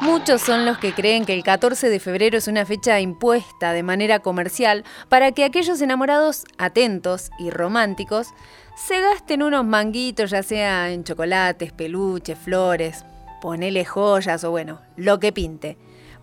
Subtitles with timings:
[0.00, 3.82] Muchos son los que creen que el 14 de febrero es una fecha impuesta de
[3.82, 8.28] manera comercial para que aquellos enamorados atentos y románticos
[8.76, 13.04] se gasten unos manguitos, ya sea en chocolates, peluches, flores,
[13.40, 15.76] ponele joyas o bueno, lo que pinte.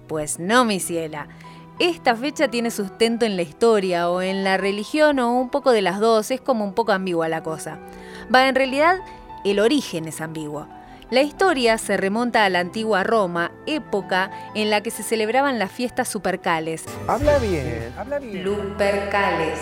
[0.08, 1.28] Pues no, mi ciela.
[1.80, 5.82] Esta fecha tiene sustento en la historia o en la religión o un poco de
[5.82, 7.80] las dos, es como un poco ambigua la cosa.
[8.34, 8.98] Va, en realidad,
[9.43, 10.68] el origen es ambiguo.
[11.10, 15.70] La historia se remonta a la antigua Roma, época en la que se celebraban las
[15.70, 16.86] fiestas supercales.
[17.07, 18.43] Habla bien, habla bien.
[18.43, 19.60] Lupercales.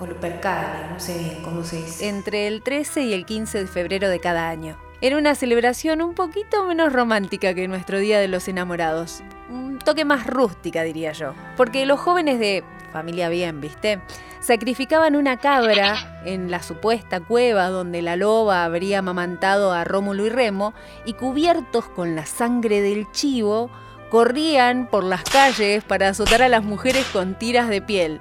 [0.00, 2.08] O Lupercales, no sé bien cómo se dice.
[2.08, 4.76] Entre el 13 y el 15 de febrero de cada año.
[5.00, 9.22] Era una celebración un poquito menos romántica que nuestro Día de los Enamorados.
[9.48, 11.34] Un toque más rústica, diría yo.
[11.56, 14.00] Porque los jóvenes de familia bien, ¿viste?
[14.40, 20.30] Sacrificaban una cabra en la supuesta cueva donde la loba habría amamantado a Rómulo y
[20.30, 20.74] Remo
[21.04, 23.70] y cubiertos con la sangre del chivo,
[24.10, 28.20] corrían por las calles para azotar a las mujeres con tiras de piel.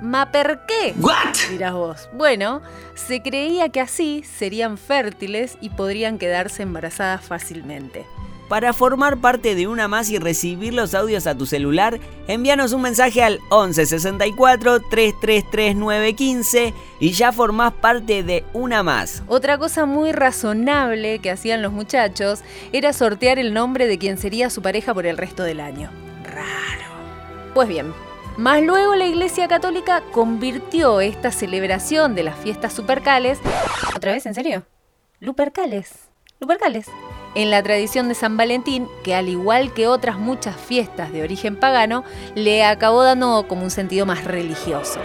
[0.00, 0.94] ¿Ma per qué?
[0.98, 1.36] ¿What?
[1.50, 2.08] Dirás vos.
[2.12, 2.60] Bueno,
[2.94, 8.04] se creía que así serían fértiles y podrían quedarse embarazadas fácilmente.
[8.52, 12.82] Para formar parte de una más y recibir los audios a tu celular, envíanos un
[12.82, 19.22] mensaje al 11 64 333 915 y ya formás parte de una más.
[19.26, 22.42] Otra cosa muy razonable que hacían los muchachos
[22.74, 25.90] era sortear el nombre de quien sería su pareja por el resto del año.
[26.22, 26.92] Raro.
[27.54, 27.94] Pues bien,
[28.36, 33.38] más luego la Iglesia Católica convirtió esta celebración de las fiestas supercales.
[33.96, 34.26] ¿Otra vez?
[34.26, 34.66] ¿En serio?
[35.20, 36.10] Lupercales.
[36.38, 36.90] Lupercales.
[37.34, 41.56] En la tradición de San Valentín, que al igual que otras muchas fiestas de origen
[41.56, 45.00] pagano, le acabó dando como un sentido más religioso.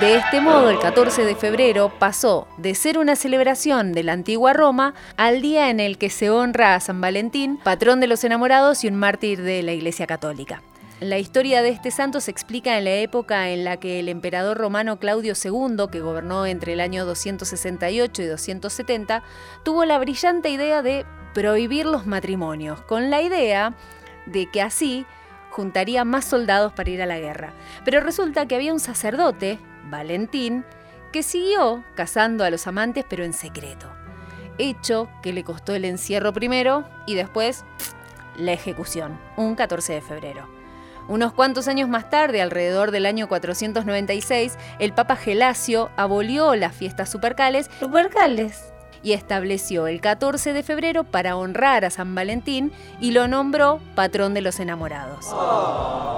[0.00, 4.52] De este modo, el 14 de febrero pasó de ser una celebración de la antigua
[4.52, 8.84] Roma al día en el que se honra a San Valentín, patrón de los enamorados
[8.84, 10.62] y un mártir de la Iglesia Católica.
[11.04, 14.56] La historia de este santo se explica en la época en la que el emperador
[14.56, 19.22] romano Claudio II, que gobernó entre el año 268 y 270,
[19.64, 21.04] tuvo la brillante idea de
[21.34, 23.74] prohibir los matrimonios, con la idea
[24.24, 25.04] de que así
[25.50, 27.52] juntaría más soldados para ir a la guerra.
[27.84, 29.58] Pero resulta que había un sacerdote,
[29.90, 30.64] Valentín,
[31.12, 33.92] que siguió casando a los amantes pero en secreto.
[34.56, 37.62] Hecho que le costó el encierro primero y después
[38.38, 40.63] la ejecución, un 14 de febrero.
[41.08, 47.10] Unos cuantos años más tarde, alrededor del año 496, el Papa Gelasio abolió las fiestas
[47.10, 48.73] supercales, supercales
[49.04, 54.34] y estableció el 14 de febrero para honrar a San Valentín y lo nombró patrón
[54.34, 55.26] de los enamorados.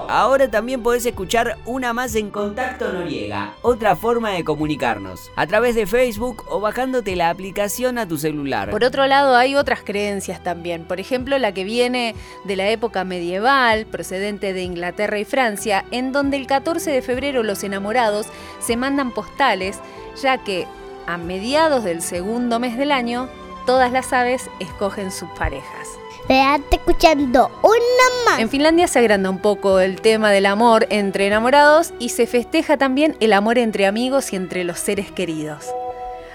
[0.09, 5.75] Ahora también podés escuchar una más en Contacto Noriega, otra forma de comunicarnos, a través
[5.75, 8.71] de Facebook o bajándote la aplicación a tu celular.
[8.71, 12.15] Por otro lado, hay otras creencias también, por ejemplo la que viene
[12.45, 17.43] de la época medieval, procedente de Inglaterra y Francia, en donde el 14 de febrero
[17.43, 18.27] los enamorados
[18.61, 19.81] se mandan postales,
[20.23, 20.67] ya que
[21.07, 23.29] a mediados del segundo mes del año,
[23.67, 25.89] todas las aves escogen sus parejas.
[26.27, 28.41] Quédate escuchando una más.
[28.41, 32.77] En Finlandia se agranda un poco el tema del amor entre enamorados y se festeja
[32.77, 35.67] también el amor entre amigos y entre los seres queridos.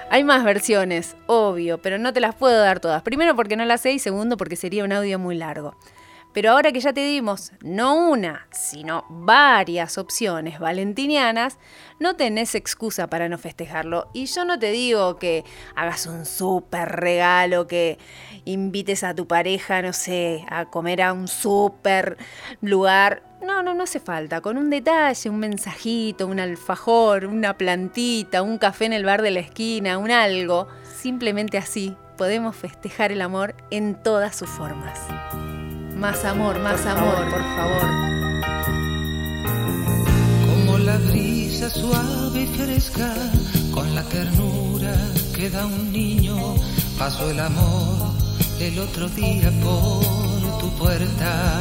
[0.10, 3.02] Hay más versiones, obvio, pero no te las puedo dar todas.
[3.02, 5.76] Primero porque no las sé y segundo porque sería un audio muy largo.
[6.34, 11.58] Pero ahora que ya te dimos no una, sino varias opciones valentinianas,
[12.00, 14.10] no tenés excusa para no festejarlo.
[14.14, 15.44] Y yo no te digo que
[15.76, 17.98] hagas un súper regalo, que
[18.46, 22.18] invites a tu pareja, no sé, a comer a un súper
[22.62, 23.24] lugar.
[23.42, 24.40] No, no, no hace falta.
[24.40, 29.32] Con un detalle, un mensajito, un alfajor, una plantita, un café en el bar de
[29.32, 30.68] la esquina, un algo.
[30.84, 35.00] Simplemente así podemos festejar el amor en todas sus formas.
[36.02, 37.86] Más amor, más amor, por favor.
[40.48, 43.14] Como la brisa suave y fresca,
[43.72, 44.96] con la ternura
[45.36, 46.56] que da un niño,
[46.98, 48.14] pasó el amor
[48.60, 51.54] el otro día por tu puerta.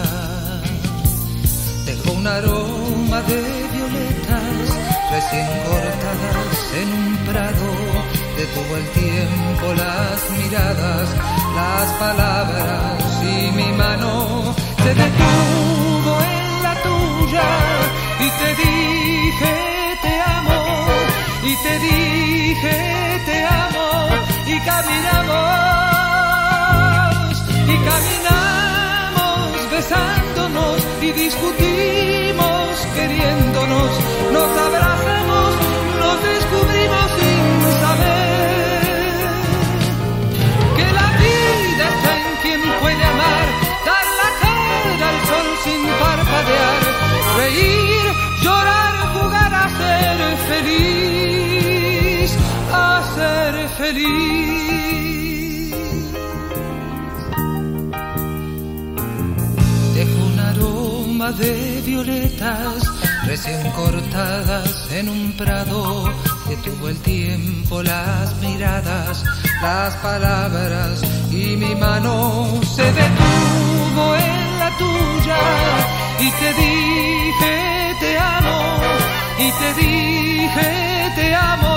[1.85, 3.43] Dejó un aroma de
[3.75, 4.69] violetas
[5.12, 8.00] recién cortadas en un prado.
[8.41, 11.09] Detuvo el tiempo, las miradas,
[11.55, 17.51] las palabras y mi mano se detuvo en la tuya
[18.19, 19.55] y te dije
[20.01, 20.61] te amo
[21.45, 22.77] y te dije
[23.27, 23.89] te amo
[24.47, 25.37] y caminamos
[27.69, 32.00] y caminamos besándonos y discutimos
[53.93, 55.75] feliz.
[59.95, 62.85] Dejo un aroma de violetas
[63.27, 66.13] recién cortadas en un prado.
[66.49, 69.25] Detuvo el tiempo, las miradas,
[69.63, 71.01] las palabras
[71.31, 75.41] y mi mano se detuvo en la tuya
[76.19, 77.55] y te dije
[78.01, 78.59] te amo
[79.39, 81.77] y te dije te amo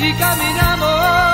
[0.00, 1.31] y caminamos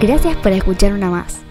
[0.00, 1.44] Gracias por escuchar una más.